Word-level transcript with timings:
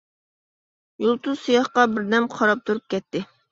يۇلتۇز 1.03 1.37
سىياھقا 1.43 1.85
بىردەم 1.93 2.29
قاراپ 2.35 2.67
تۇرۇپ 2.71 2.91
كەتتى. 2.97 3.27